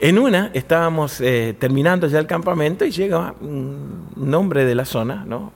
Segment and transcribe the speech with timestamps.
[0.00, 5.24] En una estábamos eh, terminando ya el campamento y llega un hombre de la zona,
[5.26, 5.52] ¿no?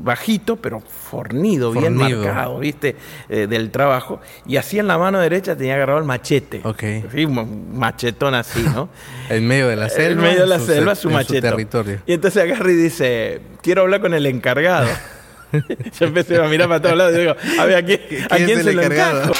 [0.00, 2.96] bajito, pero fornido, bien marcado, ¿viste?
[3.28, 4.20] Eh, del trabajo.
[4.46, 6.60] Y así en la mano derecha tenía agarrado el machete.
[6.64, 6.82] Ok.
[7.26, 8.88] un machetón así, ¿no?
[9.28, 10.10] en medio de la selva.
[10.10, 11.42] En medio de la selva, su machete.
[11.42, 12.00] territorio.
[12.06, 14.88] Y entonces agarra y dice: Quiero hablar con el encargado.
[15.98, 18.62] Yo empecé a mirar para todos lados y digo: A ver, ¿a quién, ¿a quién
[18.62, 19.32] se lo encargado?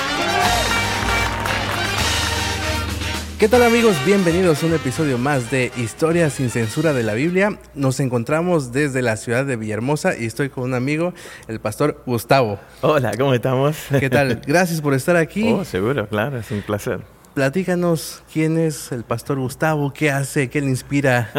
[3.40, 3.96] ¿Qué tal amigos?
[4.04, 7.58] Bienvenidos a un episodio más de Historia sin censura de la Biblia.
[7.74, 11.14] Nos encontramos desde la ciudad de Villahermosa y estoy con un amigo,
[11.48, 12.60] el pastor Gustavo.
[12.82, 13.78] Hola, ¿cómo estamos?
[13.98, 14.42] ¿Qué tal?
[14.46, 15.50] Gracias por estar aquí.
[15.50, 17.00] Oh, seguro, claro, es un placer.
[17.32, 21.30] Platícanos quién es el pastor Gustavo, qué hace, qué le inspira.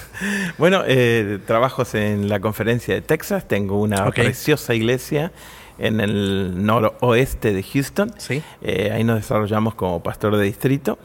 [0.58, 5.32] bueno, eh, trabajo en la conferencia de Texas, tengo una preciosa iglesia
[5.78, 8.12] en el noroeste de Houston.
[8.18, 8.42] ¿Sí?
[8.60, 10.98] Eh, ahí nos desarrollamos como pastor de distrito.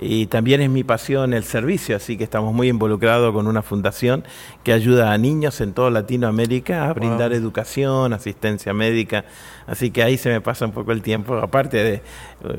[0.00, 4.24] Y también es mi pasión el servicio, así que estamos muy involucrados con una fundación
[4.62, 9.24] que ayuda a niños en toda Latinoamérica a brindar educación, asistencia médica.
[9.66, 12.02] Así que ahí se me pasa un poco el tiempo, aparte de eh,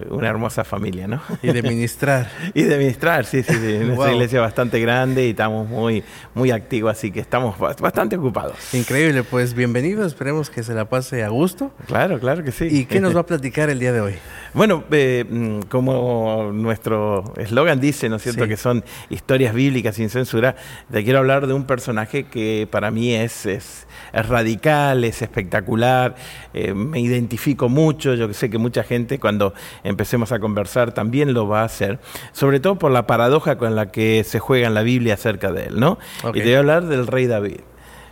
[0.10, 1.22] una hermosa familia, ¿no?
[1.42, 2.30] Y de ministrar.
[2.54, 3.76] y de ministrar, sí, sí, sí.
[3.90, 6.04] Una iglesia bastante grande y estamos muy,
[6.36, 8.74] muy activos, así que estamos bastante ocupados.
[8.74, 11.72] Increíble, pues bienvenido, esperemos que se la pase a gusto.
[11.88, 12.68] Claro, claro que sí.
[12.70, 14.16] ¿Y qué nos va a platicar el día de hoy?
[14.54, 20.10] Bueno, eh, mm, como nuestro eslogan dice, ¿no es cierto?, que son historias bíblicas sin
[20.10, 20.56] censura,
[20.92, 26.16] te quiero hablar de un personaje que para mí es, es, radical, es espectacular,
[26.54, 31.48] eh, me identifico mucho, yo sé que mucha gente cuando empecemos a conversar también lo
[31.48, 32.00] va a hacer,
[32.32, 35.66] sobre todo por la paradoja con la que se juega en la Biblia acerca de
[35.66, 36.00] él, ¿no?
[36.34, 37.60] Y te voy a hablar del rey David.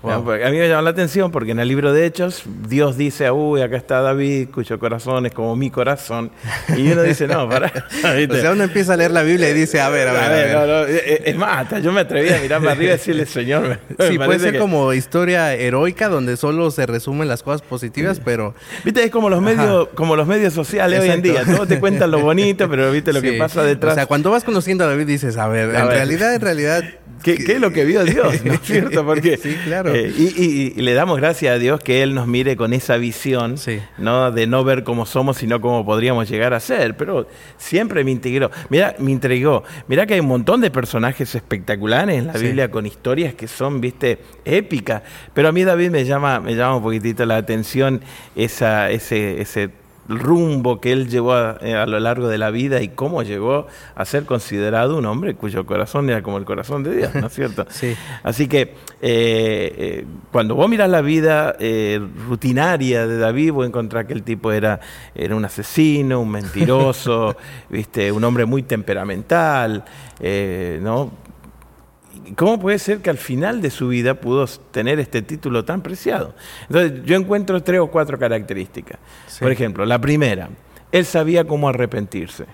[0.03, 3.61] A mí me llama la atención porque en el libro de Hechos Dios dice, uy,
[3.61, 6.31] acá está David, cuyo corazón es como mi corazón.
[6.75, 7.67] Y uno dice, no, para.
[7.67, 10.21] o sea, uno empieza a leer la Biblia y dice, a ver, a ver.
[10.21, 12.97] A ver, No, no, es más, hasta yo me atreví a mirar para arriba y
[12.97, 13.79] decirle, Señor.
[14.07, 18.53] sí, puede ser como historia heroica donde solo se resumen las cosas positivas, pero.
[18.83, 21.43] Viste, es como los medios, como los medios sociales hoy en día.
[21.43, 23.93] Todos te cuentan lo bonito, pero viste lo que pasa detrás.
[23.93, 26.83] O sea, cuando vas conociendo a David dices, a ver, en realidad, en realidad
[27.23, 28.43] ¿Qué, es lo que vio Dios?
[28.43, 29.05] ¿No es cierto?
[29.05, 29.93] Porque, sí, claro.
[29.93, 33.55] Eh, y, le damos gracias a Dios que Él nos mire con esa visión,
[33.97, 34.31] ¿no?
[34.31, 36.95] De no ver cómo somos, sino cómo podríamos llegar a ser.
[36.97, 38.51] Pero siempre me integró.
[38.69, 39.63] Mira, me entregó.
[39.87, 43.81] Mira que hay un montón de personajes espectaculares en la Biblia con historias que son,
[43.81, 45.01] viste, épicas.
[45.33, 48.01] Pero a mí David me llama, me llama un poquitito la atención
[48.35, 49.69] esa, ese, ese
[50.07, 54.05] rumbo que él llevó eh, a, lo largo de la vida y cómo llegó a
[54.05, 57.65] ser considerado un hombre cuyo corazón era como el corazón de Dios, ¿no es cierto?
[57.69, 57.95] sí.
[58.23, 61.55] Así que eh, eh, cuando vos miras la vida
[62.27, 64.79] rutinaria de David, vos encontrás que el tipo era,
[65.13, 67.35] era un asesino, un mentiroso,
[67.69, 68.11] ¿viste?
[68.11, 69.83] un hombre muy temperamental,
[70.81, 71.26] ¿no?
[72.35, 76.33] ¿Cómo puede ser que al final de su vida pudo tener este título tan preciado?
[76.69, 78.99] Entonces, yo encuentro tres o cuatro características.
[79.39, 80.49] Por ejemplo, la primera,
[80.91, 82.45] él sabía cómo arrepentirse.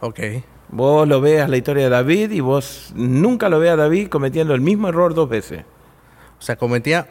[0.00, 0.20] Ok.
[0.68, 4.54] Vos lo veas la historia de David y vos nunca lo veas a David cometiendo
[4.54, 5.64] el mismo error dos veces.
[6.38, 7.06] O sea, cometía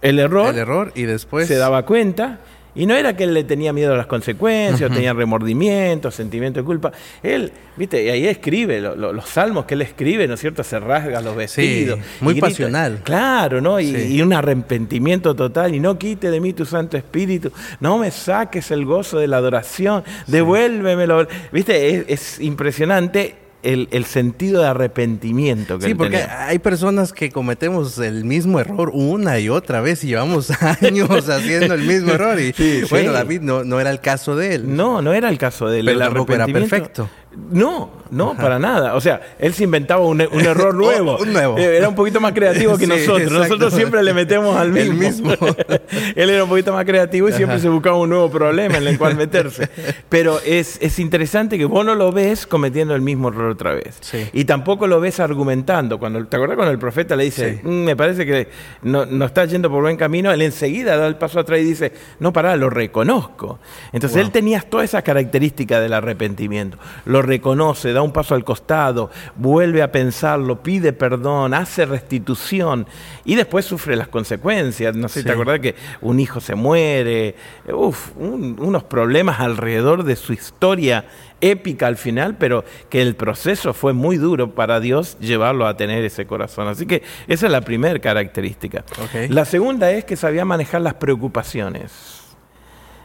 [0.00, 2.40] el error, el error y después se daba cuenta
[2.74, 6.64] y no era que él le tenía miedo a las consecuencias, tenía remordimiento, sentimiento de
[6.64, 6.92] culpa.
[7.22, 10.64] Él, viste, y ahí escribe, los salmos que él escribe, ¿no es cierto?
[10.64, 12.00] Se rasga los vestidos.
[12.20, 13.00] muy pasional.
[13.04, 13.78] Claro, ¿no?
[13.78, 15.74] Y, un arrepentimiento total.
[15.74, 17.52] Y no quite de mí tu Santo Espíritu.
[17.80, 20.04] No me saques el gozo de la adoración.
[20.26, 21.26] Devuélvemelo.
[21.50, 28.24] Viste, es impresionante el, sentido de arrepentimiento que Sí, porque hay personas que cometemos el
[28.24, 30.50] mismo error una y otra vez y llevamos
[30.82, 32.38] años haciendo el mismo error.
[32.40, 32.52] Y
[32.90, 34.76] bueno, David no, no era el caso de él.
[34.76, 35.86] No, no era el caso de él.
[35.86, 37.08] Pero el tampoco era perfecto.
[37.50, 38.94] No, no, para nada.
[38.94, 41.16] O sea, él se inventaba un, error nuevo.
[41.18, 41.56] un nuevo.
[41.56, 43.32] Eh, era un poquito más creativo que nosotros.
[43.32, 45.32] Nosotros siempre le metemos al mismo.
[46.14, 48.98] él era un poquito más creativo y siempre se buscaba un nuevo problema en el
[48.98, 49.68] cual meterse.
[50.10, 53.98] Pero es, es, interesante que vos no lo ves cometiendo el mismo error otra vez.
[54.34, 55.98] Y tampoco lo ves argumentando.
[55.98, 58.48] Cuando, ¿Te acordás cuando el profeta le dice, mm, me parece que
[58.82, 60.30] no, no está yendo por buen camino?
[60.30, 63.58] Él enseguida da el paso atrás y dice, no, pará, lo reconozco.
[63.92, 66.76] Entonces él tenía todas esas características del arrepentimiento.
[67.06, 72.86] Lo reconoce, da un paso al costado, vuelve a pensarlo, pide perdón, hace restitución
[73.24, 74.94] y después sufre las consecuencias.
[74.94, 77.34] No sé si te acordás que un hijo se muere,
[77.72, 81.04] uf, unos problemas alrededor de su historia
[81.40, 86.04] épica al final, pero que el proceso fue muy duro para Dios llevarlo a tener
[86.04, 86.68] ese corazón.
[86.68, 88.84] Así que esa es la primera característica.
[89.28, 92.21] La segunda es que sabía manejar las preocupaciones.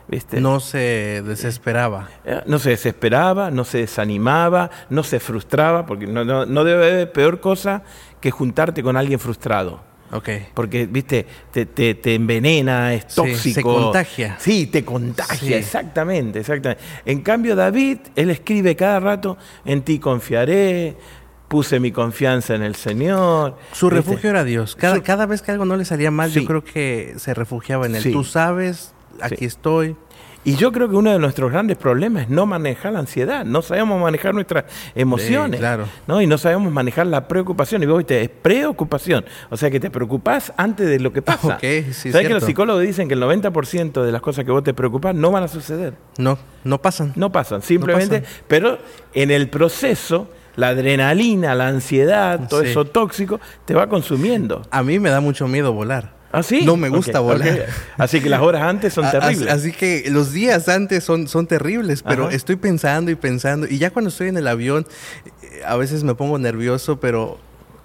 [0.08, 0.40] ¿Viste?
[0.42, 2.10] No se desesperaba.
[2.26, 7.12] Eh, no se desesperaba, no se desanimaba, no se frustraba, porque no, no debe haber
[7.12, 7.84] peor cosa
[8.22, 9.88] que juntarte con alguien frustrado.
[10.12, 10.48] Okay.
[10.54, 13.38] Porque, viste, te, te, envenena, es tóxico.
[13.38, 14.38] Sí, se contagia.
[14.40, 16.82] Sí, te contagia, exactamente, exactamente.
[17.06, 20.96] En cambio, David, él escribe cada rato, en ti confiaré,
[21.50, 23.58] puse mi confianza en el Señor.
[23.74, 24.78] Su refugio era Dios.
[24.78, 27.96] Cada, cada vez que algo no le salía mal, yo creo que se refugiaba en
[27.96, 28.12] él.
[28.12, 29.96] Tú sabes, aquí estoy.
[30.48, 33.44] Y yo creo que uno de nuestros grandes problemas es no manejar la ansiedad.
[33.44, 34.64] No sabemos manejar nuestras
[34.96, 35.60] emociones.
[35.60, 35.88] claro.
[36.08, 36.22] ¿no?
[36.22, 37.84] Y no sabemos manejar la preocupación.
[37.84, 39.26] Y vos viste, es preocupación.
[39.50, 41.56] O sea, que te preocupás antes de lo que pasa.
[41.56, 44.64] Okay, sí, ¿Sabes que los psicólogos dicen que el 90% de las cosas que vos
[44.64, 45.96] te preocupas no van a suceder?
[46.18, 47.12] No, no pasan.
[47.18, 48.24] No pasan, simplemente.
[48.48, 48.80] Pero
[49.14, 54.64] en el proceso la adrenalina, la ansiedad, todo eso tóxico, te va consumiendo.
[54.72, 56.17] A mí me da mucho miedo volar.
[56.38, 56.62] ¿Ah, sí?
[56.66, 57.66] No me gusta volar.
[57.98, 59.52] Así que las horas antes son terribles.
[59.52, 63.68] Así, que los días antes son, son terribles, pero estoy pensando y pensando.
[63.68, 64.86] Y ya cuando estoy en el avión,
[65.26, 67.40] eh, a veces me pongo nervioso, pero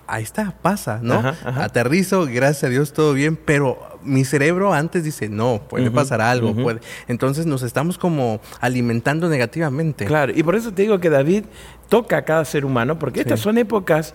[0.06, 1.22] ahí está, pasa, ¿no?
[1.44, 6.54] Aterrizo, gracias a Dios, todo bien, pero mi cerebro antes dice, no, puede pasar algo,
[6.54, 6.80] puede.
[7.08, 10.04] Entonces nos estamos como alimentando negativamente.
[10.04, 11.44] Claro, y por eso te digo que David
[11.88, 14.14] toca a cada ser humano, porque estas son épocas,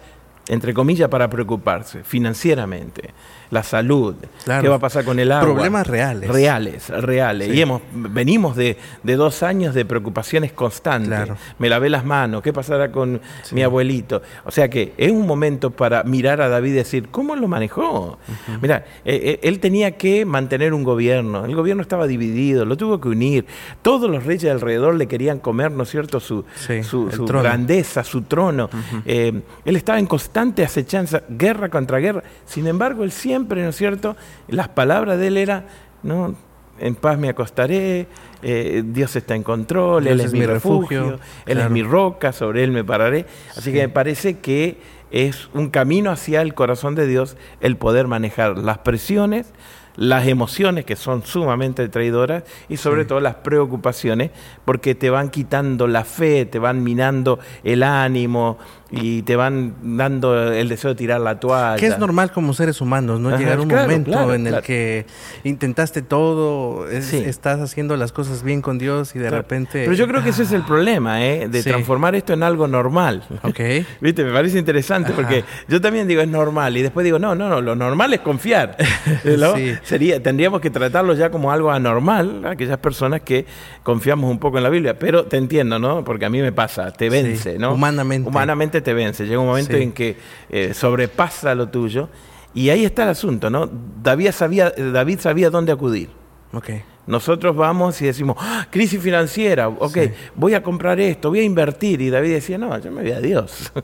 [0.49, 3.13] entre comillas, para preocuparse financieramente
[3.49, 4.15] la salud,
[4.45, 5.53] qué va a pasar con el agua.
[5.53, 6.29] Problemas reales.
[6.29, 7.53] Reales, reales.
[7.53, 11.29] Y hemos, venimos de, dos años de preocupaciones constantes.
[11.59, 13.21] Me lavé las manos, ¿qué pasará con
[13.51, 14.21] mi abuelito?
[14.45, 18.17] O sea que es un momento para mirar a David y decir, ¿cómo lo manejó?
[18.61, 22.99] Mira, eh, eh, él tenía que mantener un gobierno, el gobierno estaba dividido, lo tuvo
[22.99, 23.45] que unir.
[23.81, 26.43] Todos los reyes alrededor le querían comer, ¿no es cierto?, su,
[26.83, 28.69] su, grandeza, su trono.
[29.05, 32.23] Eh, él estaba en constante acechanza, guerra contra guerra.
[32.45, 34.15] Sin embargo, él siempre ¿no es cierto?
[34.47, 35.65] Las palabras de él eran,
[36.03, 36.35] ¿no?
[36.79, 38.07] En paz me acostaré,
[38.43, 42.71] eh, Dios está en control, Él es, mi refugio, Él es mi roca, sobre Él
[42.71, 43.25] me pararé.
[43.55, 44.77] Así que me parece que
[45.09, 49.53] es un camino hacia el corazón de Dios el poder manejar las presiones,
[49.95, 54.29] las emociones que son sumamente traidoras y sobre todo las preocupaciones
[54.63, 60.51] porque te van quitando la fe, te van minando el ánimo, y te van dando
[60.51, 61.77] el deseo de tirar la toalla.
[61.77, 63.37] Que es normal como seres humanos, ¿no?
[63.37, 65.05] Llegar un momento en el que
[65.43, 69.83] intentaste todo, estás haciendo las cosas bien con Dios y de repente...
[69.83, 71.47] Pero yo creo que ese es el problema, ¿eh?
[71.49, 73.23] De transformar esto en algo normal.
[73.43, 73.59] Ok.
[74.01, 77.49] Viste, me parece interesante porque yo también digo es normal y después digo, no, no,
[77.49, 78.77] no, lo normal es confiar.
[79.83, 83.45] Sería, tendríamos que tratarlo ya como algo anormal, aquellas personas que
[83.83, 84.97] confiamos un poco en la Biblia.
[84.97, 86.03] Pero te entiendo, ¿no?
[86.03, 87.73] Porque a mí me pasa, te vence, ¿no?
[87.73, 88.29] Humanamente.
[88.29, 89.25] Humanamente te vence.
[89.25, 90.17] Llega un momento en que
[90.49, 92.09] eh, sobrepasa lo tuyo.
[92.53, 93.69] Y ahí está el asunto, ¿no?
[94.01, 96.09] David sabía, David sabía dónde acudir.
[96.51, 96.83] Okay.
[97.05, 99.97] Nosotros vamos y decimos, ah, crisis financiera, ok,
[100.35, 102.01] voy a comprar esto, voy a invertir.
[102.01, 103.71] Y David decía, no, yo me voy a Dios.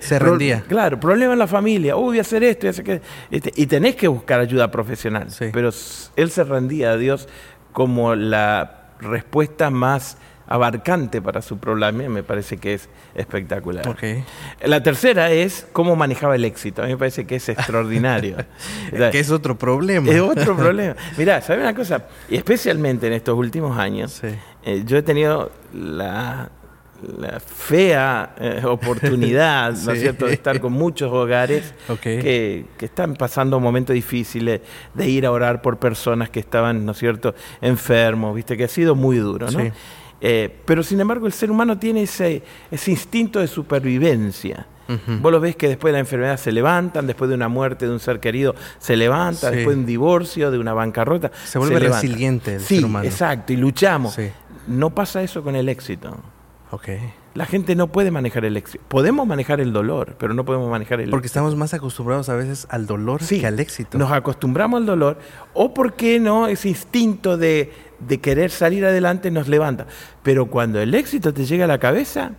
[0.00, 0.64] Se rendía.
[0.66, 4.40] claro, problema en la familia, voy a hacer esto, y hacer y tenés que buscar
[4.40, 5.28] ayuda profesional.
[5.52, 5.70] Pero
[6.16, 7.28] él se rendía a Dios
[7.72, 10.18] como la respuesta más
[10.50, 13.96] abarcante para su problema, me parece que es espectacular.
[14.64, 18.36] La tercera es cómo manejaba el éxito, a mí me parece que es extraordinario.
[18.90, 20.10] que es otro problema.
[20.10, 20.96] Es otro problema.
[21.16, 22.04] Mirá, ¿sabes una cosa?
[22.28, 26.50] Especialmente en estos últimos años, eh, yo he tenido la,
[27.46, 33.60] fea eh, oportunidad, ¿no es cierto?, de estar con muchos hogares que, que, están pasando
[33.60, 34.62] momentos difíciles,
[34.94, 38.68] de ir a orar por personas que estaban, ¿no es cierto?, enfermos, viste, que ha
[38.68, 39.70] sido muy duro, ¿no?
[40.20, 44.66] Eh, pero sin embargo el ser humano tiene ese, ese instinto de supervivencia.
[45.20, 47.92] Vos lo ves que después de la enfermedad se levantan, después de una muerte de
[47.92, 51.30] un ser querido se levanta, después de un divorcio, de una bancarrota.
[51.44, 53.04] Se vuelve resiliente el ser humano.
[53.04, 54.16] Exacto, y luchamos.
[54.66, 56.16] No pasa eso con el éxito.
[56.72, 57.12] Okay.
[57.34, 58.82] La gente no puede manejar el éxito.
[58.88, 62.66] Podemos manejar el dolor, pero no podemos manejar el Porque estamos más acostumbrados a veces
[62.70, 63.98] al dolor que al éxito.
[63.98, 65.18] Nos acostumbramos al dolor,
[65.54, 69.86] o porque no, ese instinto de, de querer salir adelante nos levanta.
[70.24, 72.32] Pero cuando el éxito te llega a la cabeza,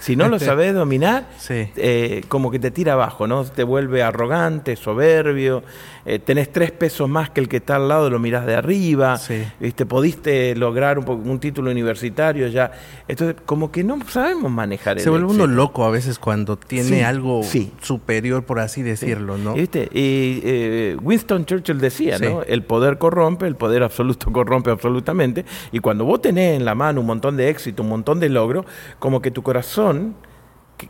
[0.00, 3.44] si no lo sabes dominar, eh, como que te tira abajo, ¿no?
[3.44, 5.62] Te vuelve arrogante, soberbio,
[6.06, 9.18] eh, tenés tres pesos más que el que está al lado, lo mirás de arriba,
[9.58, 9.86] ¿viste?
[9.86, 12.72] pudiste lograr un, un, título universitario ya.
[13.08, 17.42] Entonces, como que no sabemos manejar Se vuelve uno loco a veces cuando tiene algo
[17.80, 19.54] superior, por así decirlo, ¿no?
[19.54, 19.88] ¿Viste?
[19.92, 22.42] Y eh, Winston Churchill decía, ¿no?
[22.42, 27.00] El poder corrompe, el poder absoluto corrompe absolutamente, y cuando vos tenés en la mano
[27.00, 28.64] un montón de éxito, un montón de logro,
[29.04, 30.14] como que tu corazón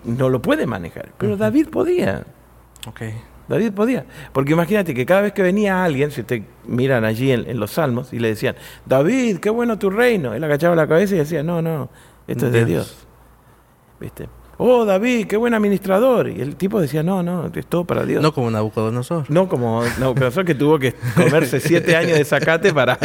[0.04, 1.10] no lo puede manejar.
[1.18, 2.24] Pero David podía.
[2.86, 3.12] Okay.
[3.48, 4.06] David podía.
[4.32, 8.12] Porque imagínate que cada vez que venía alguien, si ustedes miran allí en, los salmos,
[8.12, 8.54] y le decían,
[8.86, 11.90] David, qué bueno tu reino, él agachaba la cabeza y decía, no, no,
[12.28, 13.04] esto es de Dios.
[13.98, 14.28] ¿Viste?
[14.58, 16.28] Oh David, qué buen administrador.
[16.28, 18.22] Y el tipo decía, no, no, es todo para Dios.
[18.22, 19.30] No como Nabucodonosor.
[19.30, 22.98] No como Nabucodonosor que tuvo que comerse siete años de sacate para,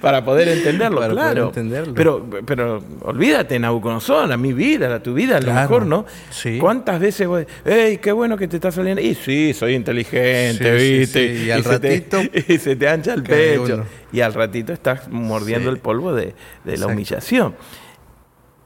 [0.00, 1.52] para poder entenderlo, claro.
[1.94, 6.06] Pero, pero olvídate, Nabucodonosor, a mi vida, a tu vida, a lo mejor, ¿no?
[6.30, 6.58] Sí.
[6.58, 9.00] ¿Cuántas veces voy, hey, qué bueno que te está saliendo?
[9.00, 11.44] Y sí, soy inteligente, ¿viste?
[11.44, 12.20] y al ratito.
[12.48, 13.84] y se te ancha el pecho.
[14.12, 17.54] Y al ratito estás mordiendo el polvo de, de la humillación.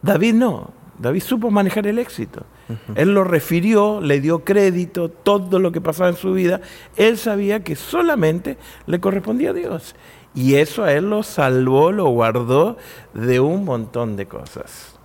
[0.03, 0.78] David no.
[0.99, 2.45] David supo manejar el éxito.
[2.97, 6.61] Él lo refirió, le dio crédito, todo lo que pasaba en su vida.
[6.97, 9.95] Él sabía que solamente le correspondía a Dios.
[10.35, 12.77] Y eso a él lo salvó, lo guardó
[13.15, 14.99] de un montón de cosas.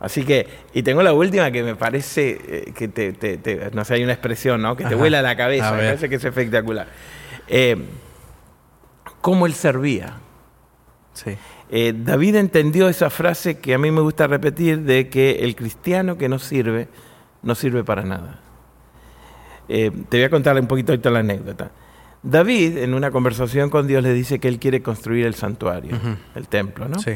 [0.00, 4.02] Así que, y tengo la última que me parece eh, que te, no sé, hay
[4.02, 4.74] una expresión, ¿no?
[4.74, 6.88] Que te vuela la cabeza, me parece que es espectacular.
[7.46, 7.76] Eh,
[9.20, 10.18] ¿Cómo él servía?
[11.12, 11.36] Sí.
[11.74, 16.18] Eh, David entendió esa frase que a mí me gusta repetir de que el cristiano
[16.18, 16.88] que no sirve,
[17.42, 18.40] no sirve para nada.
[19.70, 21.70] Eh, te voy a contar un poquito ahorita la anécdota.
[22.22, 25.98] David, en una conversación con Dios, le dice que él quiere construir el santuario,
[26.34, 26.98] el templo, ¿no?
[26.98, 27.12] Sí.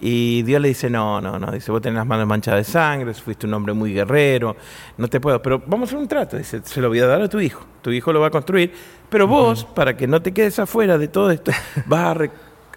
[0.00, 3.14] Y Dios le dice, no, no, no, dice, vos tenés las manos manchadas de sangre,
[3.14, 4.56] fuiste un hombre muy guerrero,
[4.96, 7.22] no te puedo, pero vamos a hacer un trato, dice, se lo voy a dar
[7.22, 8.72] a tu hijo, tu hijo lo va a construir,
[9.08, 11.52] pero vos, para que no te quedes afuera de todo esto,
[11.86, 12.14] vas a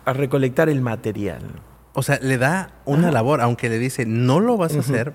[0.06, 1.42] a recolectar el material.
[1.94, 5.14] O sea, le da una labor, aunque le dice, no lo vas a hacer.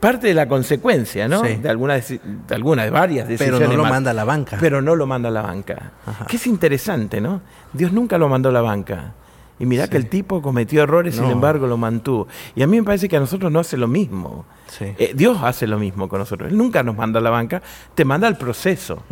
[0.00, 1.42] parte de la consecuencia, ¿no?
[1.42, 3.60] De, algunas, de algunas, de varias decisiones.
[3.60, 4.58] Pero no lo manda a la banca.
[4.60, 5.92] Pero no lo manda a la banca.
[6.28, 7.40] Que es interesante, ¿no?
[7.72, 9.14] Dios nunca lo mandó a la banca.
[9.60, 12.28] Y mira que el tipo cometió errores, sin embargo lo mantuvo.
[12.54, 14.44] Y a mí me parece que a nosotros no hace lo mismo.
[14.80, 16.50] Eh, Dios hace lo mismo con nosotros.
[16.50, 17.62] Él nunca nos manda a la banca,
[17.94, 19.02] te manda al proceso,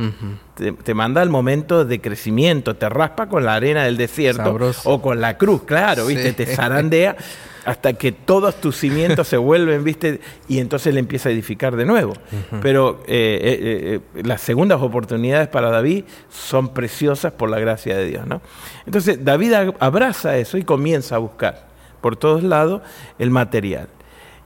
[0.55, 5.21] te, manda al momento de crecimiento, te raspa con la arena del desierto o con
[5.21, 6.33] la cruz, claro, ¿viste?
[6.33, 7.17] Te zarandea
[7.67, 10.21] hasta que todos tus cimientos se vuelven, ¿viste?
[10.49, 12.15] Y entonces le empieza a edificar de nuevo.
[12.63, 18.27] Pero eh, eh, las segundas oportunidades para David son preciosas por la gracia de Dios,
[18.27, 18.41] ¿no?
[18.87, 21.67] Entonces David abraza eso y comienza a buscar
[22.01, 22.83] por todos lados
[23.19, 23.89] el material.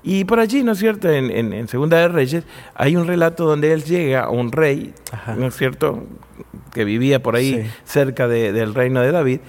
[0.03, 1.11] Y por allí, ¿no es cierto?
[1.11, 4.95] En, Segunda de Reyes hay un relato donde él llega a un rey,
[5.37, 6.05] ¿no es cierto?
[6.73, 9.41] Que vivía por ahí cerca del reino de David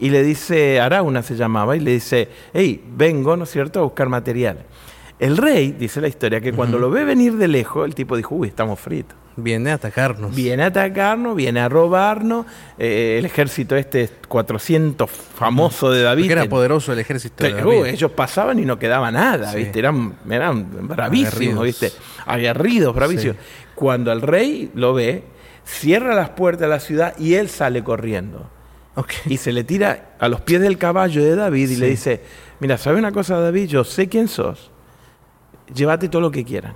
[0.00, 3.82] y le dice, Arauna se llamaba, y le dice, hey, vengo, ¿no es cierto?, a
[3.82, 4.64] buscar material.
[5.18, 8.34] El rey, dice la historia, que cuando lo ve venir de lejos, el tipo dijo,
[8.34, 9.16] uy, estamos fritos.
[9.36, 10.34] Viene a atacarnos.
[10.34, 12.46] Viene a atacarnos, viene a robarnos.
[12.78, 16.30] Eh, el ejército este 400 famoso de David.
[16.30, 17.86] era poderoso el ejército de David.
[17.86, 19.78] ellos pasaban y no quedaba nada, ¿viste?
[19.78, 21.92] Eran, eran bravísimos, ¿viste?
[22.26, 23.36] Aguerridos, bravísimos.
[23.74, 25.22] Cuando el rey lo ve,
[25.64, 28.48] cierra las puertas de la ciudad y él sale corriendo.
[29.26, 32.20] Y se le tira a los pies del caballo de David y le dice,
[32.58, 33.68] mira, ¿sabe una cosa David?
[33.68, 34.70] Yo sé quién sos.
[35.72, 36.74] Llévate todo lo que quieran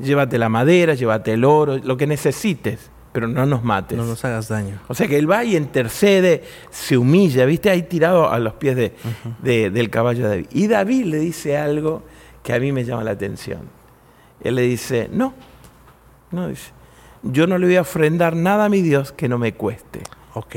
[0.00, 3.96] llévate la madera, llévate el oro, lo que necesites, pero no nos mates.
[3.96, 4.80] No nos hagas daño.
[4.88, 7.70] O sea que él va y intercede, se humilla, ¿viste?
[7.70, 10.46] Ahí tirado a los pies de, del caballo de David.
[10.52, 12.02] Y David le dice algo
[12.42, 13.60] que a mí me llama la atención.
[14.42, 15.34] Él le dice, no,
[16.30, 16.72] no dice,
[17.22, 20.00] yo no le voy a ofrendar nada a mi Dios que no me cueste.
[20.34, 20.56] Ok.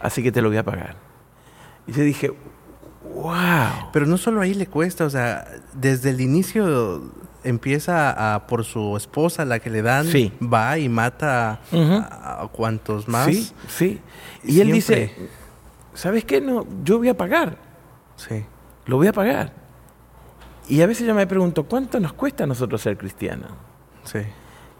[0.00, 0.96] Así que te lo voy a pagar.
[1.86, 2.32] Y yo dije,
[3.14, 3.90] wow.
[3.92, 7.02] Pero no solo ahí le cuesta, o sea, desde el inicio
[7.42, 10.06] empieza a, por su esposa, la que le dan,
[10.42, 13.26] va y mata a, cuantos más.
[13.26, 14.00] Sí, sí.
[14.44, 15.14] Y él dice,
[15.94, 16.40] ¿sabes qué?
[16.40, 17.56] No, yo voy a pagar.
[18.16, 18.44] Sí.
[18.86, 19.52] Lo voy a pagar.
[20.68, 23.50] Y a veces yo me pregunto, ¿cuánto nos cuesta a nosotros ser cristianos?
[24.04, 24.20] Sí.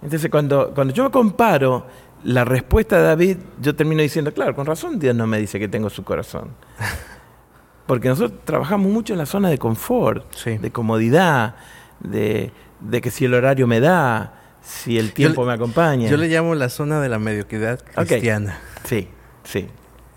[0.02, 1.87] Entonces, cuando, cuando yo comparo
[2.25, 5.69] la respuesta de David, yo termino diciendo, claro, con razón Dios no me dice que
[5.69, 6.50] tengo su corazón.
[7.87, 11.57] Porque nosotros trabajamos mucho en la zona de confort, de comodidad,
[11.99, 12.53] de,
[13.03, 16.09] que si el horario me da, si el tiempo me acompaña.
[16.09, 18.61] Yo le llamo la zona de la mediocridad cristiana.
[18.85, 19.09] Sí,
[19.43, 19.67] sí.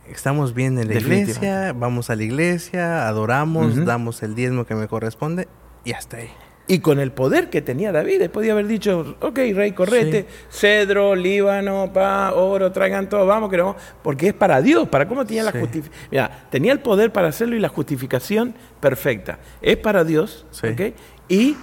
[0.07, 4.87] Estamos bien en la iglesia, vamos a la iglesia, adoramos, damos el diezmo que me
[4.87, 5.47] corresponde
[5.83, 6.29] y hasta ahí.
[6.65, 11.13] Y con el poder que tenía David, él podía haber dicho, ok, rey, correte, cedro,
[11.13, 15.43] líbano, pa, oro, traigan todo, vamos, que no, porque es para Dios, para cómo tenía
[15.43, 16.07] la justificación.
[16.09, 19.39] Mira, tenía el poder para hacerlo y la justificación perfecta.
[19.61, 20.93] Es para Dios, ok,
[21.27, 21.57] y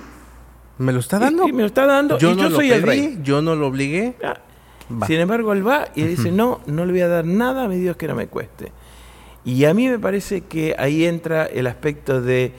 [0.80, 1.46] ¿Me lo está dando?
[1.46, 2.16] Y, me lo está dando.
[2.16, 3.18] Yo no soy el rey.
[3.22, 4.14] Yo no lo obligué.
[5.06, 7.76] Sin embargo, él va y dice, no, no le voy a dar nada a mi
[7.76, 8.72] Dios que no me cueste.
[9.44, 12.52] Y a mí me parece que ahí entra el aspecto de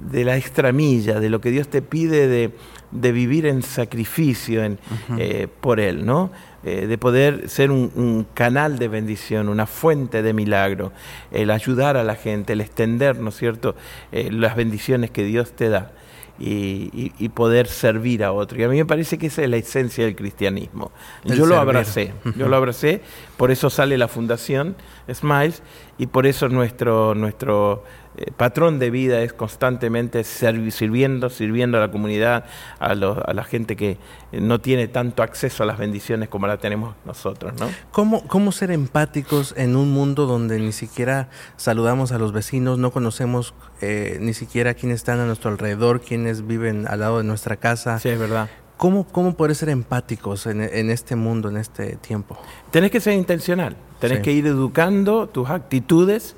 [0.00, 4.78] de la extramilla, de lo que Dios te pide de, vivir en sacrificio en,
[5.18, 6.30] eh, por Él, ¿no?
[6.64, 10.92] Eh, de poder ser un, canal de bendición, una fuente de milagro,
[11.30, 13.76] el ayudar a la gente, el extender, ¿no es cierto?,
[14.12, 15.92] eh, las bendiciones que Dios te da.
[16.38, 18.58] Y, poder servir a otro.
[18.58, 20.90] Y a mí me parece que esa es la esencia del cristianismo.
[21.24, 23.00] yo lo abracé, yo lo abracé,
[23.38, 24.76] por eso sale la fundación
[25.10, 25.62] Smiles
[25.98, 27.84] y por eso nuestro, nuestro
[28.18, 32.44] eh, patrón de vida es constantemente sirviendo, sirviendo a la comunidad,
[32.78, 33.98] a, la gente que
[34.32, 37.52] no tiene tanto acceso a las bendiciones como la tenemos nosotros.
[37.60, 37.68] ¿no?
[37.90, 42.90] ¿Cómo, ¿Cómo ser empáticos en un mundo donde ni siquiera saludamos a los vecinos, no
[42.90, 47.56] conocemos eh, ni siquiera quiénes están a nuestro alrededor, quiénes viven al lado de nuestra
[47.56, 47.98] casa?
[47.98, 48.48] Sí, es verdad.
[48.78, 52.38] ¿Cómo, cómo poder ser empáticos en, este mundo, en este tiempo?
[52.70, 56.36] Tenés que ser intencional, tenés que ir educando tus actitudes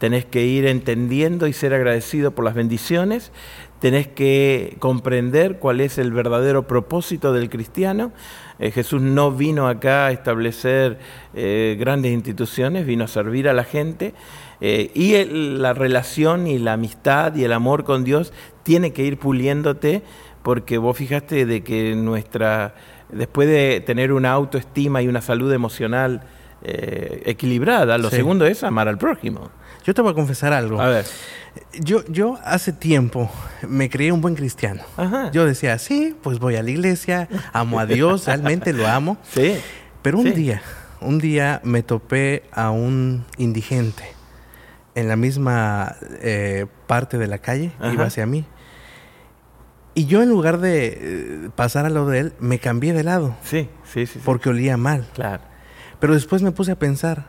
[0.00, 3.32] tenés que ir entendiendo y ser agradecido por las bendiciones,
[3.80, 8.10] tenés que comprender cuál es el verdadero propósito del cristiano.
[8.58, 10.98] Eh, Jesús no vino acá a establecer
[11.34, 14.14] eh, grandes instituciones, vino a servir a la gente.
[14.62, 15.22] Eh, y
[15.58, 20.02] la relación y la amistad y el amor con Dios tiene que ir puliéndote,
[20.42, 22.74] porque vos fijaste de que nuestra,
[23.10, 26.22] después de tener una autoestima y una salud emocional
[26.62, 29.50] equilibrada, lo segundo es amar al prójimo.
[29.84, 30.80] Yo te voy a confesar algo.
[30.80, 31.06] A ver.
[31.80, 33.30] Yo, yo hace tiempo
[33.66, 34.82] me creí un buen cristiano.
[35.32, 39.16] Yo decía, sí, pues voy a la iglesia, amo a Dios, realmente lo amo.
[39.30, 39.56] Sí.
[40.02, 40.62] Pero un día,
[41.00, 44.04] un día me topé a un indigente
[44.94, 48.44] en la misma eh, parte de la calle, iba hacia mí.
[49.94, 53.36] Y yo en lugar de eh, pasar al lado de él, me cambié de lado.
[53.42, 54.20] Sí, sí, sí.
[54.24, 55.06] Porque olía mal.
[55.14, 55.42] Claro.
[55.98, 57.26] Pero después me puse a pensar,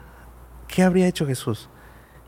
[0.67, 1.69] ¿qué habría hecho Jesús?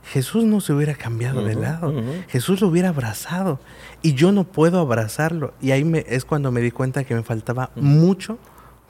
[0.05, 1.93] Jesús no se hubiera cambiado de lado.
[2.27, 3.60] Jesús lo hubiera abrazado.
[4.01, 5.53] Y yo no puedo abrazarlo.
[5.62, 8.38] Y ahí me, es cuando me di cuenta que me faltaba mucho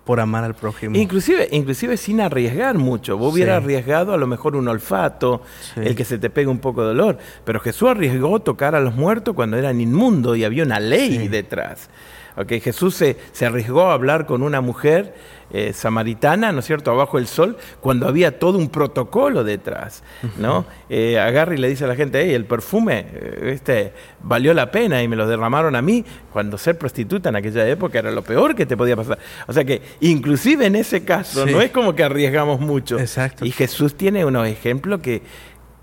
[0.03, 0.97] por amar al prójimo.
[0.97, 3.17] Inclusive, inclusive sin arriesgar mucho.
[3.17, 5.43] Vos hubieras arriesgado a lo mejor un olfato,
[5.75, 7.17] el que se te pegue un poco de dolor.
[7.45, 11.89] Pero Jesús arriesgó tocar a los muertos cuando eran inmundos y había una ley detrás.
[12.35, 15.13] Okay, Jesús se, se, arriesgó a hablar con una mujer
[15.51, 20.03] eh, samaritana, ¿no es cierto?, abajo del sol, cuando había todo un protocolo detrás,
[20.37, 20.65] ¿no?
[20.89, 23.93] Eh, agarra y le dice a la gente, hey, el perfume eh, este,
[24.23, 27.99] valió la pena y me lo derramaron a mí, cuando ser prostituta en aquella época
[27.99, 29.19] era lo peor que te podía pasar.
[29.45, 32.97] O sea que, inclusive en ese caso, no es como que arriesgamos mucho.
[32.97, 33.45] Exacto.
[33.45, 35.21] Y Jesús tiene unos ejemplos que...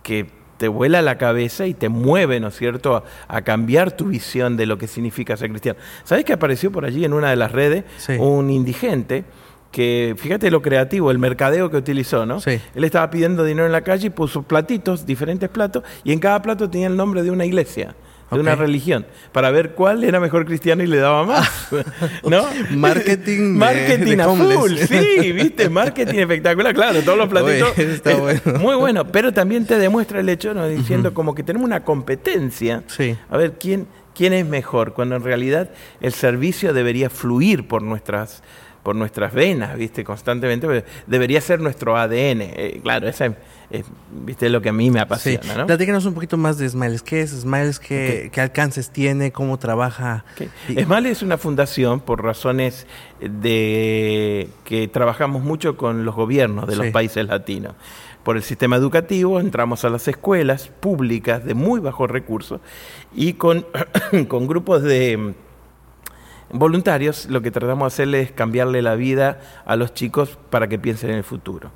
[0.03, 4.59] que te vuela la cabeza y te mueve, ¿no es cierto?, a, cambiar tu visión
[4.59, 5.79] de lo que significa ser cristiano.
[6.05, 7.85] ¿Sabes que apareció por allí en una de las redes
[8.19, 9.25] un indigente?
[9.71, 12.41] que fíjate lo creativo, el mercadeo que utilizó, ¿no?
[12.41, 12.61] Sí.
[12.75, 16.43] Él estaba pidiendo dinero en la calle y puso platitos, diferentes platos, y en cada
[16.43, 17.95] plato tenía el nombre de una iglesia
[18.31, 21.69] de una religión, para ver cuál era mejor cristiano y le daba más.
[22.25, 22.45] ¿No?
[22.71, 23.57] Marketing.
[23.57, 27.77] Marketing a full, sí, viste, marketing espectacular, claro, todos los platitos.
[27.79, 28.41] está bueno.
[28.61, 30.67] Muy bueno, pero también te demuestra el hecho, ¿no?
[30.69, 32.83] Diciendo como que tenemos una competencia.
[32.87, 33.17] Sí.
[33.29, 38.43] A ver quién, quién es mejor, cuando en realidad el servicio debería fluir por nuestras
[38.83, 40.05] por nuestras venas, ¿viste?
[40.05, 40.85] Constantemente.
[41.07, 42.41] Debería ser nuestro ADN.
[42.41, 43.33] Eh, claro, esa es,
[44.25, 44.49] ¿viste?
[44.49, 45.59] lo que a mí me apasiona, sí.
[45.59, 45.67] ¿no?
[45.67, 47.03] Platícanos un poquito más de Smiles.
[47.03, 47.79] ¿Qué es Smiles?
[47.79, 49.33] ¿Qué, ¿qué alcances tiene?
[49.33, 50.25] ¿Cómo trabaja?
[50.69, 52.87] Smiles es una fundación por razones
[53.21, 57.75] de que trabajamos mucho con los gobiernos de los países latinos.
[58.23, 62.61] Por el sistema educativo entramos a las escuelas públicas de muy bajos recursos
[63.15, 63.67] y con,
[64.29, 65.35] con grupos de
[66.53, 70.79] voluntarios, lo que tratamos de hacerle es cambiarle la vida a los chicos para que
[70.79, 71.71] piensen en el futuro.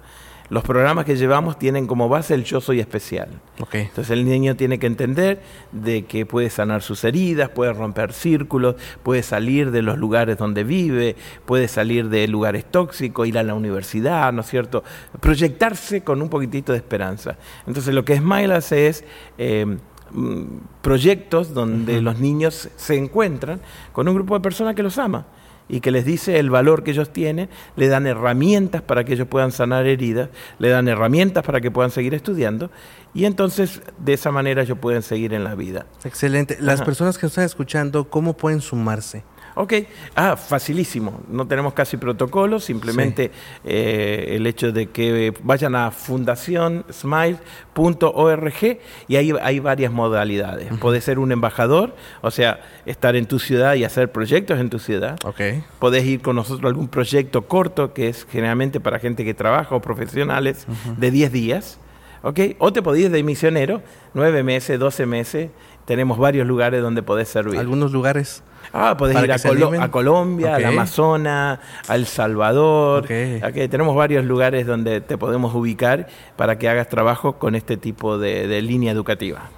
[0.50, 3.28] Los programas que llevamos tienen como base el yo soy especial.
[3.72, 5.40] Entonces el niño tiene que entender
[5.72, 10.64] de que puede sanar sus heridas, puede romper círculos, puede salir de los lugares donde
[10.64, 14.84] vive, puede salir de lugares tóxicos, ir a la universidad, ¿no es cierto?
[15.20, 17.36] Proyectarse con un poquitito de esperanza.
[17.66, 19.04] Entonces lo que Smile hace es...
[19.38, 19.78] Eh,
[20.14, 23.60] Mm, proyectos donde los niños se encuentran
[23.92, 25.26] con un grupo de personas que los ama
[25.68, 29.28] y que les dice el valor que ellos tienen, le dan herramientas para que ellos
[29.28, 32.70] puedan sanar heridas, le dan herramientas para que puedan seguir estudiando
[33.14, 35.86] y entonces de esa manera ellos pueden seguir en la vida.
[36.04, 36.56] Excelente.
[36.60, 39.24] Las personas que están escuchando, ¿cómo pueden sumarse?
[39.54, 39.74] Ok,
[40.16, 41.20] ah, facilísimo.
[41.28, 43.30] No tenemos casi protocolo, simplemente
[43.64, 50.68] eh, el hecho de que vayan a fundacionsmile.org y ahí hay varias modalidades.
[50.80, 54.78] Puede ser un embajador, o sea, estar en tu ciudad y hacer proyectos en tu
[54.78, 55.18] ciudad.
[55.24, 55.62] Okay.
[55.78, 59.74] Podés ir con nosotros a algún proyecto corto, que es generalmente para gente que trabaja
[59.74, 61.78] o profesionales, de 10 días.
[62.22, 62.40] ¿ok?
[62.58, 63.82] O te podés ir de misionero,
[64.14, 65.50] 9 meses, 12 meses,
[65.84, 67.58] tenemos varios lugares donde podés servir.
[67.58, 68.42] ¿Algunos lugares?
[68.72, 73.04] Ah, podés ir a, Colombia, al Amazonas, a El Salvador.
[73.42, 78.18] Aquí tenemos varios lugares donde te podemos ubicar para que hagas trabajo con este tipo
[78.18, 79.50] de, línea educativa.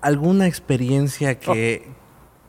[0.00, 1.92] ¿Alguna experiencia que, oh.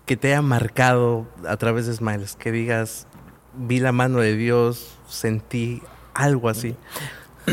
[0.06, 2.36] que te haya marcado a través de Smiles?
[2.36, 3.08] Que digas,
[3.56, 5.82] vi la mano de Dios, sentí
[6.14, 6.76] algo así.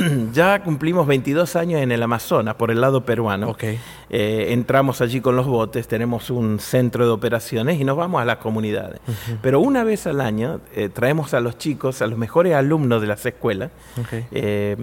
[0.32, 3.56] ya cumplimos 22 años en el Amazonas, por el lado peruano.
[4.11, 8.24] Eh, entramos allí con los botes, tenemos un centro de operaciones y nos vamos a
[8.24, 9.00] las comunidades.
[9.42, 13.06] Pero una vez al año eh, traemos a los chicos, a los mejores alumnos de
[13.06, 13.70] las escuelas.
[14.30, 14.76] Eh,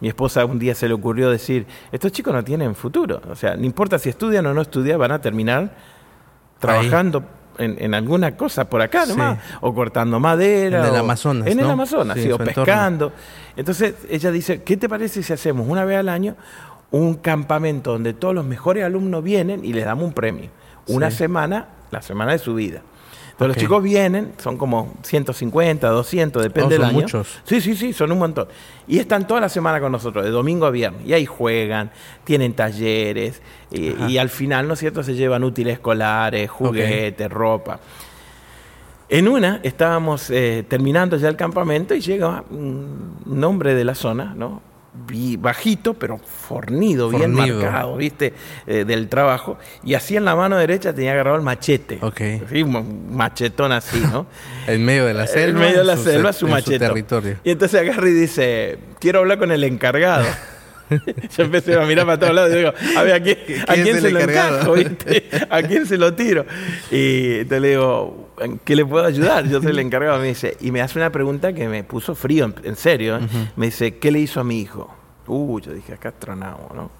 [0.00, 3.20] mi esposa un día se le ocurrió decir, estos chicos no tienen futuro.
[3.30, 5.74] O sea, no importa si estudian o no estudian, van a terminar
[6.58, 7.24] trabajando
[7.58, 10.80] en, alguna cosa por acá nomás, o cortando madera.
[10.80, 11.48] En el Amazonas.
[11.48, 13.12] En el Amazonas, sí, o pescando.
[13.56, 16.36] Entonces ella dice, ¿qué te parece si hacemos una vez al año
[16.90, 20.50] un campamento donde todos los mejores alumnos vienen y les damos un premio?
[20.86, 22.82] Una semana, la semana de su vida.
[23.40, 26.92] Entonces los chicos vienen, son como 150, 200, depende del año.
[26.92, 27.40] muchos.
[27.44, 28.48] Sí, sí, sí, son un montón.
[28.86, 31.06] Y están toda la semana con nosotros, de domingo a viernes.
[31.06, 31.90] Y ahí juegan,
[32.24, 37.80] tienen talleres, y, al final, ¿no es cierto?, se llevan útiles escolares, juguetes, ropa.
[39.08, 44.34] En una estábamos eh, terminando ya el campamento y llega un hombre de la zona,
[44.36, 44.60] ¿no?
[44.92, 48.34] Bajito, pero fornido, bien marcado, ¿viste?
[48.66, 49.58] Eh, del trabajo.
[49.84, 51.98] Y así en la mano derecha tenía agarrado el machete.
[52.02, 52.20] Ok.
[52.64, 54.26] un machetón así, ¿no?
[54.66, 55.48] en medio de la selva.
[55.48, 56.80] En medio de la selva, su machete.
[56.80, 57.36] territorio.
[57.44, 60.26] Y entonces agarra y dice, quiero hablar con el encargado.
[61.36, 64.00] Yo empecé a mirar para todos lados y digo, a ver, ¿a quién, ¿a quién
[64.00, 64.74] se lo encajo?
[65.50, 66.44] ¿A quién se lo tiro?
[66.90, 69.46] Y te le digo, ¿en qué le puedo ayudar?
[69.48, 70.18] Yo soy el encargado.
[70.18, 73.18] Me dice, y me hace una pregunta que me puso frío, en, serio.
[73.18, 73.20] ¿eh?
[73.56, 74.92] Me dice, ¿qué le hizo a mi hijo?
[75.26, 76.90] Uh, yo dije, acá tronamos, ¿no?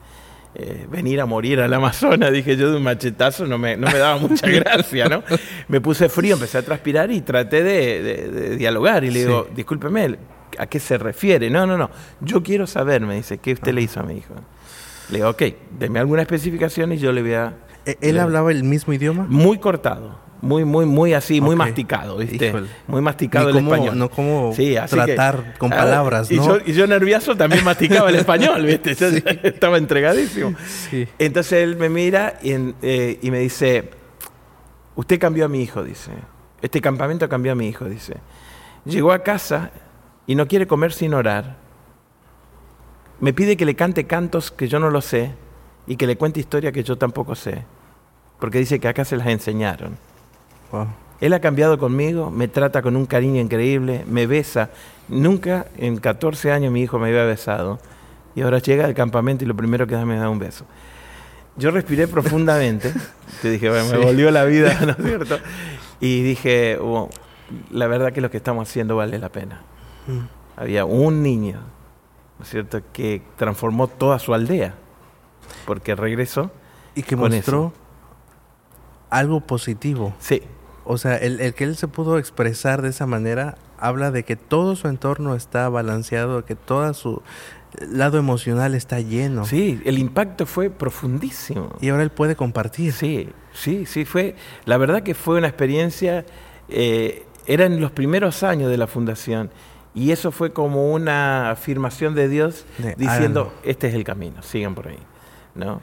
[0.53, 3.99] Eh, venir a morir al Amazonas, dije yo de un machetazo, no me, no me
[3.99, 5.23] daba mucha gracia, ¿no?
[5.69, 9.05] Me puse frío, empecé a transpirar y traté de, dialogar.
[9.05, 10.19] Y le digo, discúlpeme,
[10.59, 11.51] ¿a qué se refiere?
[11.51, 14.35] No, no, no, yo quiero saber, me dice, ¿qué usted le hizo a mi hijo?
[15.11, 15.43] Le digo, ok,
[15.79, 17.55] deme alguna especificación y yo le voy a...
[17.87, 19.27] ¿E-, ¿Él hablaba el mismo idioma?
[19.29, 22.55] Muy cortado muy, muy, muy así, muy masticado, ¿viste?
[22.87, 23.99] Muy masticado el español.
[23.99, 24.55] No como
[24.89, 28.95] tratar con palabras, y Yo, y yo nervioso también masticaba el español, ¿viste?
[28.95, 29.07] Yo
[29.43, 30.55] estaba entregadísimo.
[31.19, 33.91] Entonces él me mira y, eh, y, me dice,
[34.95, 36.13] usted cambió a mi hijo, dice.
[36.63, 38.17] Este campamento cambió a mi hijo, dice.
[38.85, 39.71] Llegó a casa
[40.27, 41.57] y no quiere comer sin orar.
[43.21, 45.35] Me pide que le cante cantos que yo no lo sé
[45.87, 47.65] y que le cuente historias que yo tampoco sé.
[48.39, 49.99] Porque dice que acá se las enseñaron.
[51.21, 54.71] Él ha cambiado conmigo, me trata con un cariño increíble, me besa.
[55.09, 57.79] Nunca en 14 años mi hijo me había besado.
[58.35, 60.65] Y ahora llega al campamento y lo primero que da me da un beso.
[61.57, 62.93] Yo respiré profundamente.
[63.43, 65.39] Te dije, bueno, me volvió la vida, ¿no es cierto?
[66.01, 66.79] Y dije,
[67.71, 69.61] la verdad que lo que estamos haciendo vale la pena.
[70.07, 70.61] Mm.
[70.61, 71.59] Había un niño,
[72.39, 74.75] ¿no es cierto?, que transformó toda su aldea.
[75.67, 76.51] Porque regresó.
[76.95, 77.73] Y que mostró
[79.11, 80.15] algo positivo.
[80.19, 80.43] Sí.
[80.91, 84.75] O sea, el, que él se pudo expresar de esa manera habla de que todo
[84.75, 87.23] su entorno está balanceado, que todo su
[87.79, 89.45] lado emocional está lleno.
[89.45, 91.77] Sí, el impacto fue profundísimo.
[91.81, 92.93] Y ahora él puede compartir.
[92.93, 96.27] Sí, sí, sí, fue, la verdad que fue una experiencia,
[96.69, 99.53] eh, era en los primeros años de la fundación,
[99.95, 104.89] y eso fue como una afirmación de Dios diciendo, este es el camino, sigan por
[104.89, 104.99] ahí,
[105.55, 105.81] ¿no?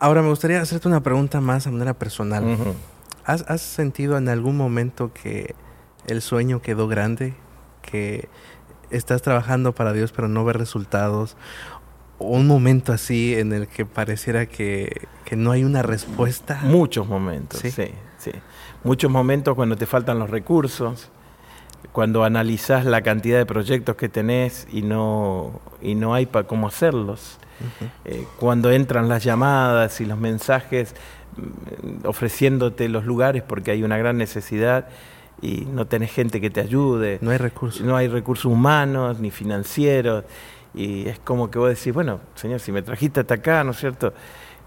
[0.00, 2.42] Ahora me gustaría hacerte una pregunta más a manera personal.
[3.30, 5.54] ¿Has, sentido en algún momento que
[6.08, 7.34] el sueño quedó grande?
[7.80, 8.28] Que
[8.90, 11.36] estás trabajando para Dios pero no ves resultados?
[12.18, 16.60] ¿O un momento así en el que pareciera que, no hay una respuesta?
[16.64, 17.70] Muchos momentos, ¿Sí?
[17.70, 18.32] sí,
[18.82, 21.08] Muchos momentos cuando te faltan los recursos,
[21.92, 26.66] cuando analizas la cantidad de proyectos que tenés y no, y no hay para cómo
[26.66, 27.38] hacerlos.
[28.06, 30.94] Eh, cuando entran las llamadas y los mensajes
[32.04, 34.88] ofreciéndote los lugares porque hay una gran necesidad
[35.42, 37.18] y no tenés gente que te ayude.
[37.22, 37.82] No hay recursos.
[37.82, 40.24] No hay recursos humanos ni financieros.
[40.74, 43.78] Y es como que vos decís, bueno, Señor, si me trajiste hasta acá, ¿no es
[43.78, 44.12] cierto?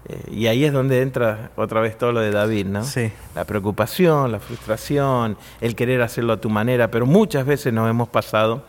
[0.06, 2.84] Eh, y ahí es donde entra otra vez todo lo de David, ¿no?
[2.84, 3.10] Sí.
[3.34, 8.08] La preocupación, la frustración, el querer hacerlo a tu manera, pero muchas veces nos hemos
[8.08, 8.64] pasado,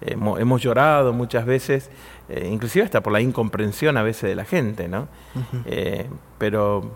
[0.00, 1.90] hemos, llorado muchas veces,
[2.28, 5.06] eh, inclusive hasta por la incomprensión a veces de la gente, ¿no?
[5.66, 6.90] Eh, pero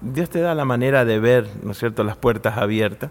[0.00, 3.10] Dios te da la manera de ver, ¿no es cierto?, las puertas abiertas.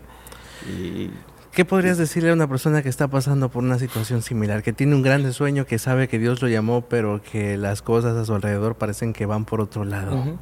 [0.67, 1.09] Y,
[1.53, 4.95] ¿Qué podrías decirle a una persona que está pasando por una situación similar, que tiene
[4.95, 8.33] un grande sueño, que sabe que Dios lo llamó, pero que las cosas a su
[8.33, 10.37] alrededor parecen que van por otro lado?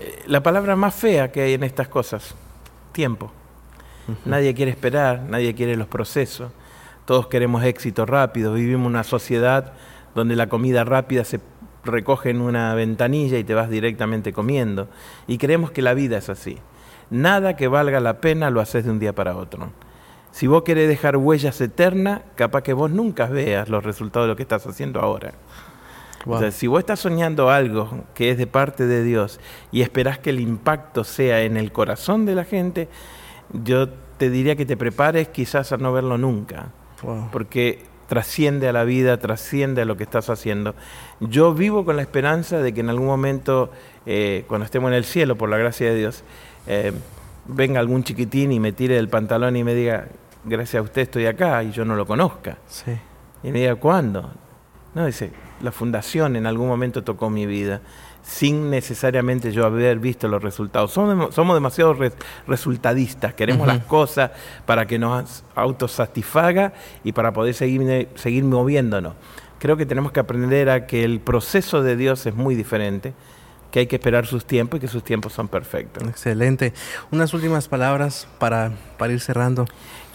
[0.00, 2.34] Eh, la palabra más fea que hay en estas cosas,
[2.92, 3.30] tiempo.
[4.24, 6.50] Nadie quiere esperar, nadie quiere los procesos,
[7.04, 9.74] todos queremos éxito rápido, vivimos en una sociedad
[10.14, 11.40] donde la comida rápida se
[11.84, 14.88] recoge en una ventanilla y te vas directamente comiendo.
[15.26, 16.58] Y creemos que la vida es así.
[17.10, 19.70] Nada que valga la pena lo haces de un día para otro.
[20.30, 24.36] Si vos querés dejar huellas eternas, capaz que vos nunca veas los resultados de lo
[24.36, 25.34] que estás haciendo ahora.
[26.50, 29.38] si vos estás soñando algo que es de parte de Dios
[29.70, 32.88] y esperás que el impacto sea en el corazón de la gente,
[33.52, 36.70] yo te diría que te prepares quizás a no verlo nunca.
[37.30, 40.74] Porque trasciende a la vida, trasciende a lo que estás haciendo.
[41.20, 43.70] Yo vivo con la esperanza de que en algún momento,
[44.06, 46.24] eh, cuando estemos en el cielo, por la gracia de Dios,
[46.66, 46.92] eh,
[47.46, 50.06] venga algún chiquitín y me tire del pantalón y me diga,
[50.44, 52.58] gracias a usted estoy acá y yo no lo conozca.
[52.68, 52.92] Sí.
[53.42, 54.30] Y me diga, ¿cuándo?
[54.94, 57.80] No, dice, la fundación en algún momento tocó mi vida,
[58.24, 60.92] sin necesariamente yo haber visto los resultados.
[60.92, 61.94] Somos, somos demasiado
[62.46, 64.30] resultadistas, queremos las cosas
[64.66, 66.72] para que nos autosatisfaga
[67.04, 69.14] y para poder seguir, seguir moviéndonos.
[69.58, 73.14] Creo que tenemos que aprender a que el proceso de Dios es muy diferente
[73.70, 76.06] que hay que esperar sus tiempos y que sus tiempos son perfectos.
[76.08, 76.72] Excelente.
[77.10, 79.66] Unas últimas palabras para, para ir cerrando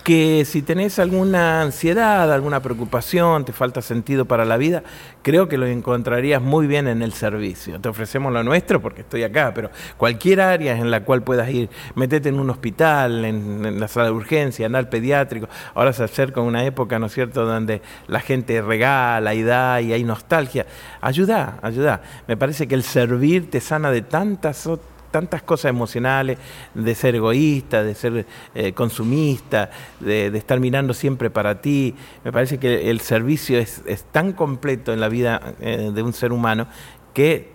[0.10, 4.82] que si tenés alguna ansiedad, alguna preocupación, te falta sentido para la vida,
[5.22, 7.80] creo que lo encontrarías muy bien en el servicio.
[7.80, 11.70] Te ofrecemos lo nuestro porque estoy acá, pero cualquier área en la cual puedas ir,
[11.94, 15.48] metete en un hospital, en, la sala de urgencia, andar pediátrico.
[15.76, 19.94] Ahora se acerca una época, ¿no es cierto?, donde la gente regala y da y
[19.94, 20.66] hay nostalgia.
[21.02, 22.02] Ayuda, ayuda.
[22.28, 26.38] Me parece que el servir te sana de tantas otras tantas cosas emocionales,
[26.74, 29.70] de ser egoísta, de ser eh, consumista,
[30.00, 31.96] de, estar mirando siempre para ti.
[32.24, 36.32] Me parece que el servicio es, tan completo en la vida eh, de un ser
[36.32, 36.68] humano
[37.14, 37.52] que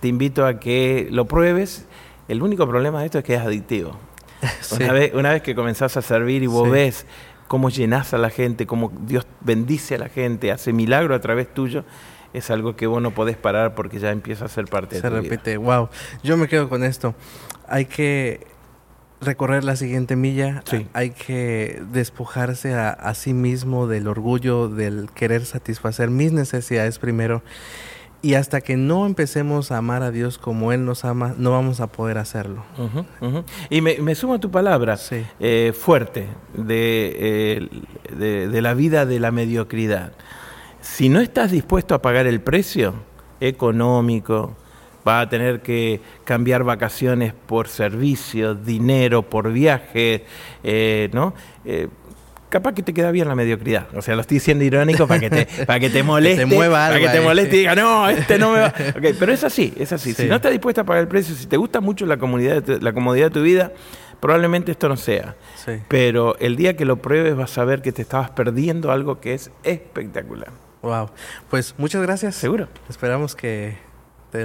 [0.00, 1.86] te invito a que lo pruebes.
[2.28, 3.96] El único problema de esto es que es adictivo.
[4.72, 7.06] Una, vez, una vez que comenzás a servir y vos ves
[7.48, 11.52] cómo llenás a la gente, cómo Dios bendice a la gente, hace milagro a través
[11.52, 11.84] tuyo,
[12.38, 15.08] es algo que vos no podés parar porque ya empieza a ser parte de tu
[15.08, 15.22] vida.
[15.22, 15.88] Se repite, wow.
[16.22, 17.14] Yo me quedo con esto.
[17.68, 18.46] Hay que
[19.20, 26.10] recorrer la siguiente milla, hay que despojarse a, sí mismo del orgullo, del querer satisfacer
[26.10, 27.42] mis necesidades primero.
[28.20, 31.80] Y hasta que no empecemos a amar a Dios como Él nos ama, no vamos
[31.80, 32.64] a poder hacerlo.
[33.70, 34.98] Y me, sumo a tu palabra
[35.38, 36.26] eh, fuerte
[36.68, 37.68] eh,
[38.16, 40.12] de, de la vida de la mediocridad.
[40.80, 42.94] Si no estás dispuesto a pagar el precio
[43.40, 44.56] económico,
[45.06, 50.22] va a tener que cambiar vacaciones por servicios, dinero por viajes,
[50.62, 51.34] eh, ¿no?
[51.64, 51.88] Eh,
[52.48, 53.88] capaz que te queda bien la mediocridad.
[53.94, 56.46] O sea, lo estoy diciendo irónico para que te, para que te moleste.
[56.46, 58.74] para que te moleste y diga, no, este no me va.
[59.18, 60.12] pero es así, es así.
[60.12, 62.92] Si no estás dispuesto a pagar el precio, si te gusta mucho la, comunidad, la
[62.92, 63.72] comodidad de tu vida,
[64.20, 65.36] probablemente esto no sea.
[65.88, 69.34] Pero el día que lo pruebes vas a ver que te estabas perdiendo algo que
[69.34, 70.67] es espectacular.
[70.82, 71.10] Wow.
[71.50, 72.36] Pues muchas gracias.
[72.36, 72.68] Seguro.
[72.88, 73.78] Esperamos que
[74.30, 74.44] te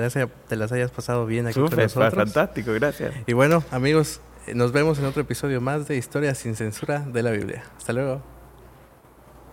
[0.56, 2.14] las, hayas pasado bien aquí con nosotros.
[2.14, 3.14] Fantástico, gracias.
[3.28, 4.22] Y bueno, amigos,
[4.54, 7.64] nos vemos en otro episodio más de Historia sin Censura de la Biblia.
[7.78, 8.33] Hasta luego.